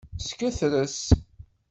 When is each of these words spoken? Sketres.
Sketres. 0.27 0.95